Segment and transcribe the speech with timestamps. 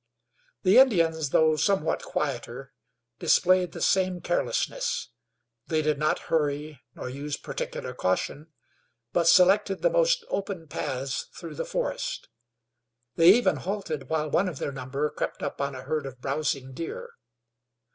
[0.63, 2.73] The Indians, though somewhat quieter,
[3.19, 5.09] displayed the same carelessness:
[5.67, 8.47] they did not hurry, nor use particular caution,
[9.13, 12.29] but selected the most open paths through the forest.
[13.15, 16.73] They even halted while one of their number crept up on a herd of browsing
[16.73, 17.11] deer.